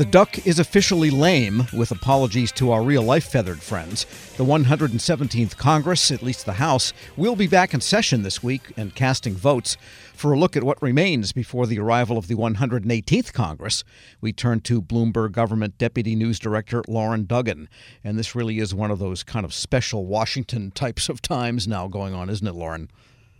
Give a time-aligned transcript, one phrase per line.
[0.00, 4.06] The duck is officially lame, with apologies to our real life feathered friends.
[4.38, 8.94] The 117th Congress, at least the House, will be back in session this week and
[8.94, 9.76] casting votes.
[10.14, 13.84] For a look at what remains before the arrival of the 118th Congress,
[14.22, 17.68] we turn to Bloomberg Government Deputy News Director Lauren Duggan.
[18.02, 21.88] And this really is one of those kind of special Washington types of times now
[21.88, 22.88] going on, isn't it, Lauren?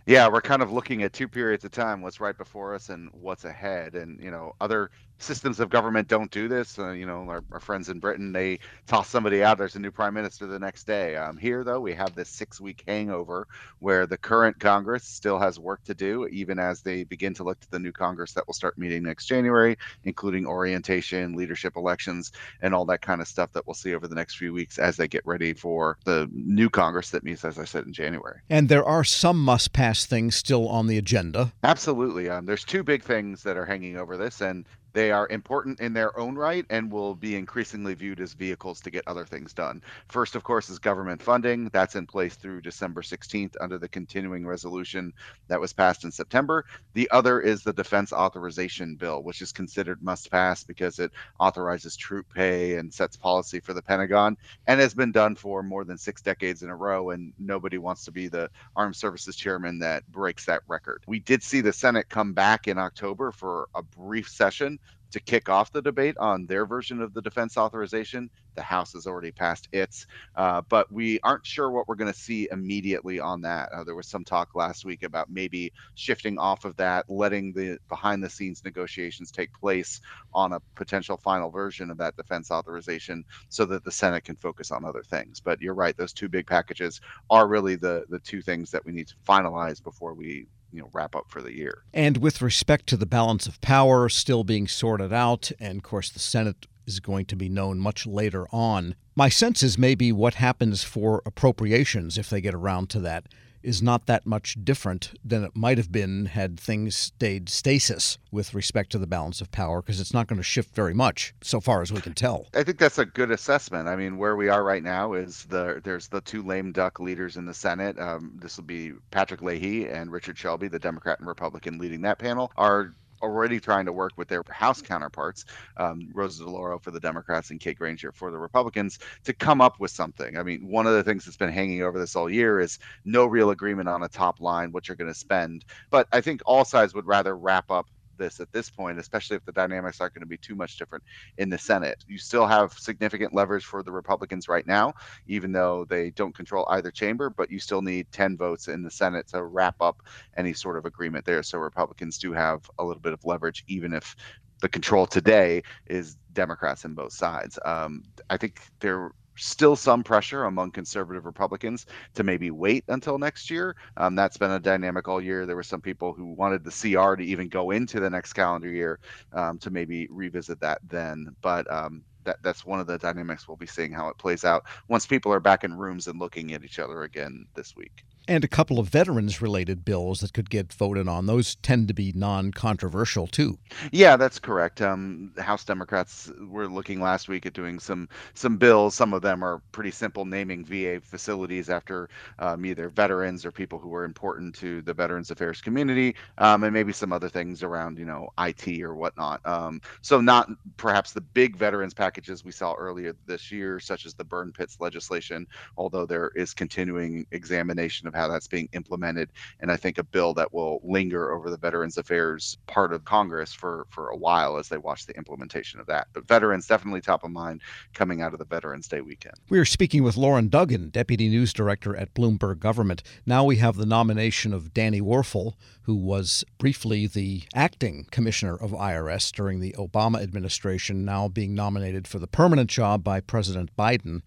[0.05, 3.09] Yeah, we're kind of looking at two periods of time: what's right before us and
[3.13, 3.95] what's ahead.
[3.95, 4.89] And you know, other
[5.21, 6.77] systems of government don't do this.
[6.79, 9.57] Uh, you know, our, our, friends in Britain, they toss somebody out.
[9.57, 11.15] There's a new prime minister the next day.
[11.15, 13.47] Um, here, though, we have this six-week hangover
[13.79, 17.59] where the current Congress still has work to do, even as they begin to look
[17.59, 22.31] to the new Congress that will start meeting next January, including orientation, leadership elections,
[22.61, 24.97] and all that kind of stuff that we'll see over the next few weeks as
[24.97, 28.39] they get ready for the new Congress that meets, as I said, in January.
[28.49, 31.53] And there are some must-pass things still on the agenda.
[31.63, 32.29] Absolutely.
[32.29, 35.93] Um, there's two big things that are hanging over this, and they are important in
[35.93, 39.81] their own right and will be increasingly viewed as vehicles to get other things done.
[40.09, 41.69] First, of course, is government funding.
[41.71, 45.13] That's in place through December 16th under the continuing resolution
[45.47, 46.65] that was passed in September.
[46.93, 51.95] The other is the defense authorization bill, which is considered must pass because it authorizes
[51.95, 54.37] troop pay and sets policy for the Pentagon
[54.67, 57.11] and has been done for more than six decades in a row.
[57.11, 61.03] And nobody wants to be the armed services chairman that breaks that record.
[61.07, 64.79] We did see the Senate come back in October for a brief session
[65.11, 68.29] to kick off the debate on their version of the defense authorization.
[68.55, 72.19] The House has already passed its, uh, but we aren't sure what we're going to
[72.19, 73.69] see immediately on that.
[73.71, 77.77] Uh, there was some talk last week about maybe shifting off of that, letting the
[77.89, 80.01] behind the scenes negotiations take place
[80.33, 84.71] on a potential final version of that defense authorization so that the Senate can focus
[84.71, 85.39] on other things.
[85.39, 88.91] But you're right, those two big packages are really the the two things that we
[88.91, 91.83] need to finalize before we you know wrap up for the year.
[91.93, 96.09] And with respect to the balance of power still being sorted out, and of course
[96.09, 98.95] the Senate is going to be known much later on.
[99.15, 103.27] My sense is maybe what happens for appropriations if they get around to that
[103.63, 108.53] is not that much different than it might have been had things stayed stasis with
[108.53, 111.59] respect to the balance of power because it's not going to shift very much so
[111.59, 112.47] far as we can tell.
[112.53, 113.87] I think that's a good assessment.
[113.87, 117.37] I mean, where we are right now is the there's the two lame duck leaders
[117.37, 117.99] in the Senate.
[117.99, 122.19] Um, this will be Patrick Leahy and Richard Shelby, the Democrat and Republican leading that
[122.19, 125.45] panel, are already trying to work with their House counterparts,
[125.77, 129.79] um, Rosa DeLauro for the Democrats and Kay Granger for the Republicans, to come up
[129.79, 130.37] with something.
[130.37, 133.25] I mean, one of the things that's been hanging over this all year is no
[133.25, 135.65] real agreement on a top line, what you're going to spend.
[135.89, 137.87] But I think all sides would rather wrap up
[138.21, 141.03] this at this point, especially if the dynamics aren't going to be too much different
[141.37, 142.03] in the Senate.
[142.07, 144.93] You still have significant leverage for the Republicans right now,
[145.27, 148.91] even though they don't control either chamber, but you still need 10 votes in the
[148.91, 150.01] Senate to wrap up
[150.37, 151.43] any sort of agreement there.
[151.43, 154.15] So Republicans do have a little bit of leverage, even if
[154.61, 157.57] the control today is Democrats in both sides.
[157.65, 163.49] Um, I think there still some pressure among conservative Republicans to maybe wait until next
[163.49, 163.75] year.
[163.97, 165.45] Um, that's been a dynamic all year.
[165.45, 168.69] There were some people who wanted the CR to even go into the next calendar
[168.69, 168.99] year
[169.33, 171.35] um, to maybe revisit that then.
[171.41, 174.65] But um, that that's one of the dynamics we'll be seeing how it plays out
[174.87, 178.45] once people are back in rooms and looking at each other again this week and
[178.45, 181.25] a couple of veterans related bills that could get voted on.
[181.25, 183.59] Those tend to be non controversial too.
[183.91, 184.81] Yeah, that's correct.
[184.81, 188.95] Um, House Democrats were looking last week at doing some some bills.
[188.95, 192.07] Some of them are pretty simple, naming VA facilities after
[192.39, 196.73] um, either veterans or people who were important to the Veterans Affairs community, um, and
[196.73, 199.45] maybe some other things around you know IT or whatnot.
[199.45, 204.13] Um, so not perhaps the big veterans packages we saw earlier this year, such as
[204.13, 209.31] the burn pits legislation, although there is continuing examination of how that's being implemented.
[209.59, 213.51] And I think a bill that will linger over the Veterans Affairs part of Congress
[213.51, 216.07] for, for a while as they watch the implementation of that.
[216.13, 217.61] But veterans definitely top of mind
[217.93, 219.35] coming out of the Veterans Day weekend.
[219.49, 223.01] We are speaking with Lauren Duggan, Deputy News Director at Bloomberg Government.
[223.25, 228.71] Now we have the nomination of Danny Werfel, who was briefly the acting commissioner of
[228.71, 234.21] IRS during the Obama administration, now being nominated for the permanent job by President Biden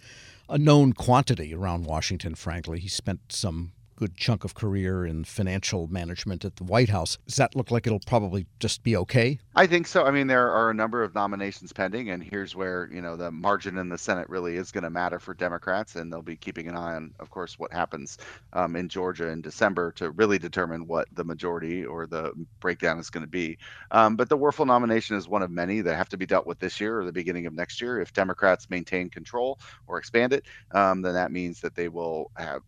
[0.49, 2.79] a known quantity around Washington, frankly.
[2.79, 7.19] He spent some good chunk of career in financial management at the White House.
[7.26, 9.38] Does that look like it'll probably just be okay?
[9.55, 10.05] I think so.
[10.05, 13.31] I mean, there are a number of nominations pending, and here's where you know the
[13.31, 16.69] margin in the Senate really is going to matter for Democrats, and they'll be keeping
[16.69, 18.19] an eye on, of course, what happens
[18.52, 23.11] um, in Georgia in December to really determine what the majority or the breakdown is
[23.11, 23.58] going to be.
[23.91, 26.58] Um, but the Werfel nomination is one of many that have to be dealt with
[26.58, 28.00] this year or the beginning of next year.
[28.00, 32.62] If Democrats maintain control or expand it, um, then that means that they will have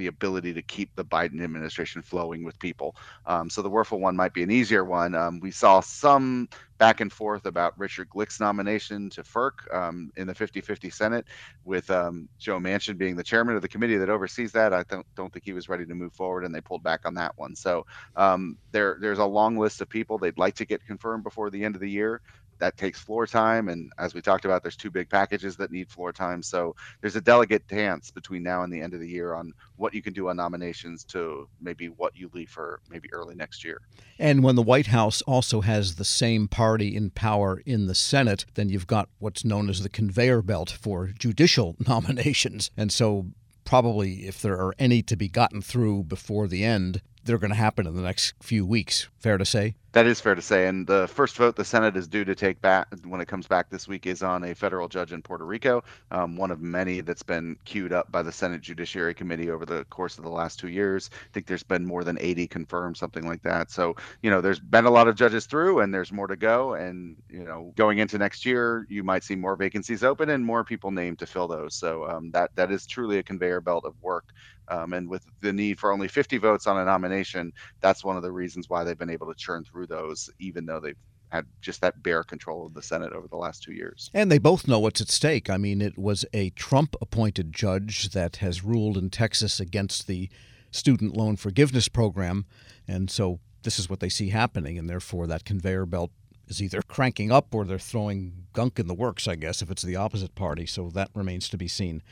[0.00, 2.96] the ability to keep the Biden administration flowing with people.
[3.26, 5.14] Um, so the Werfel one might be an easier one.
[5.14, 6.48] Um, we saw some
[6.78, 11.26] back and forth about Richard Glick's nomination to FERC um, in the 50-50 Senate,
[11.66, 14.72] with um, Joe Manchin being the chairman of the committee that oversees that.
[14.72, 17.12] I don't, don't think he was ready to move forward, and they pulled back on
[17.14, 17.54] that one.
[17.54, 17.84] So
[18.16, 21.62] um, there there's a long list of people they'd like to get confirmed before the
[21.62, 22.22] end of the year
[22.60, 23.68] that takes floor time.
[23.68, 26.42] And as we talked about, there's two big packages that need floor time.
[26.42, 29.92] So there's a delegate dance between now and the end of the year on what
[29.94, 33.80] you can do on nominations to maybe what you leave for maybe early next year.
[34.18, 38.44] And when the White House also has the same party in power in the Senate,
[38.54, 42.70] then you've got what's known as the conveyor belt for judicial nominations.
[42.76, 43.26] And so
[43.64, 47.56] probably if there are any to be gotten through before the end, they're going to
[47.56, 49.08] happen in the next few weeks.
[49.20, 49.74] Fair to say?
[49.92, 50.66] That is fair to say.
[50.66, 53.68] And the first vote the Senate is due to take back when it comes back
[53.68, 57.22] this week is on a federal judge in Puerto Rico, um, one of many that's
[57.22, 60.68] been queued up by the Senate Judiciary Committee over the course of the last two
[60.68, 61.10] years.
[61.12, 63.70] I think there's been more than 80 confirmed, something like that.
[63.70, 66.74] So, you know, there's been a lot of judges through and there's more to go.
[66.74, 70.64] And, you know, going into next year, you might see more vacancies open and more
[70.64, 71.74] people named to fill those.
[71.74, 74.32] So um, that that is truly a conveyor belt of work.
[74.70, 78.22] Um, and with the need for only 50 votes on a nomination, that's one of
[78.22, 80.96] the reasons why they've been able to churn through those, even though they've
[81.30, 84.10] had just that bare control of the Senate over the last two years.
[84.14, 85.48] And they both know what's at stake.
[85.48, 90.28] I mean, it was a Trump appointed judge that has ruled in Texas against the
[90.72, 92.46] student loan forgiveness program.
[92.86, 94.78] And so this is what they see happening.
[94.78, 96.10] And therefore, that conveyor belt
[96.48, 99.82] is either cranking up or they're throwing gunk in the works, I guess, if it's
[99.82, 100.66] the opposite party.
[100.66, 102.02] So that remains to be seen.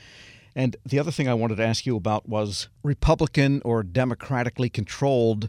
[0.55, 5.49] And the other thing I wanted to ask you about was Republican or democratically controlled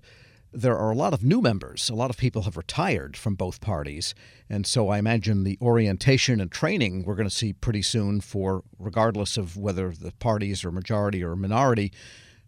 [0.51, 1.89] there are a lot of new members.
[1.89, 4.15] A lot of people have retired from both parties.
[4.49, 8.63] And so I imagine the orientation and training we're going to see pretty soon for,
[8.77, 11.91] regardless of whether the parties are majority or minority,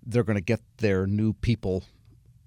[0.03, 1.83] they're going to get their new people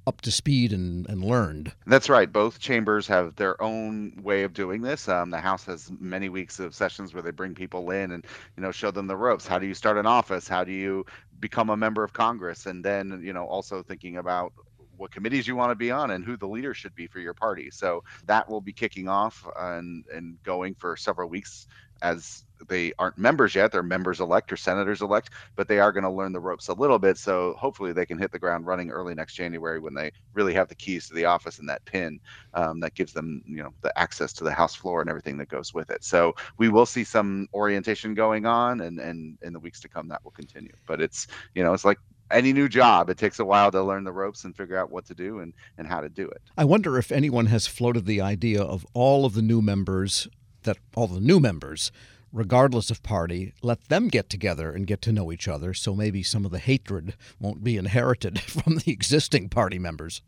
[0.06, 1.72] up to speed and, and learned.
[1.86, 2.30] That's right.
[2.30, 5.08] Both chambers have their own way of doing this.
[5.08, 8.24] Um, the House has many weeks of sessions where they bring people in and
[8.56, 9.46] you know show them the ropes.
[9.46, 10.46] How do you start an office?
[10.46, 11.06] How do you
[11.40, 12.66] become a member of Congress?
[12.66, 14.52] And then you know also thinking about
[14.96, 17.34] what committees you want to be on and who the leader should be for your
[17.34, 17.70] party.
[17.70, 21.66] So that will be kicking off and and going for several weeks
[22.02, 23.72] as they aren't members yet.
[23.72, 26.72] They're members elect or senators elect, but they are going to learn the ropes a
[26.74, 27.18] little bit.
[27.18, 30.68] So hopefully they can hit the ground running early next January when they really have
[30.68, 32.20] the keys to the office and that pin
[32.54, 35.48] um, that gives them, you know, the access to the House floor and everything that
[35.48, 36.04] goes with it.
[36.04, 40.08] So we will see some orientation going on, and and in the weeks to come
[40.08, 40.72] that will continue.
[40.86, 41.98] But it's you know it's like
[42.30, 45.06] any new job, it takes a while to learn the ropes and figure out what
[45.06, 46.42] to do and, and how to do it.
[46.56, 50.28] I wonder if anyone has floated the idea of all of the new members,
[50.62, 51.92] that all the new members,
[52.32, 56.22] regardless of party, let them get together and get to know each other so maybe
[56.22, 60.22] some of the hatred won't be inherited from the existing party members.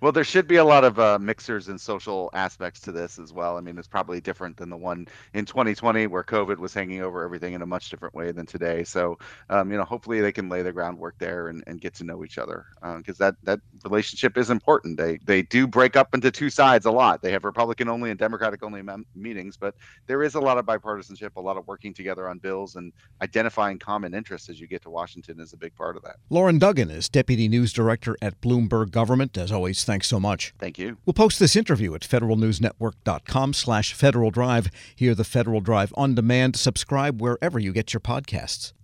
[0.00, 3.32] Well, there should be a lot of uh, mixers and social aspects to this as
[3.32, 3.56] well.
[3.56, 7.22] I mean, it's probably different than the one in 2020 where COVID was hanging over
[7.22, 8.84] everything in a much different way than today.
[8.84, 9.18] So,
[9.50, 12.24] um, you know, hopefully they can lay the groundwork there and, and get to know
[12.24, 12.66] each other
[12.96, 14.96] because um, that that relationship is important.
[14.96, 17.22] They they do break up into two sides a lot.
[17.22, 19.74] They have Republican only and Democratic only mem- meetings, but
[20.06, 22.92] there is a lot of bipartisanship, a lot of working together on bills and
[23.22, 26.16] identifying common interests as you get to Washington is a big part of that.
[26.30, 29.36] Lauren Duggan is deputy news director at Bloomberg Government.
[29.36, 30.54] As always always, thanks so much.
[30.58, 30.98] Thank you.
[31.04, 34.70] We'll post this interview at federalnewsnetwork.com slash Federal Drive.
[34.94, 36.56] Hear the Federal Drive on demand.
[36.56, 38.72] Subscribe wherever you get your podcasts.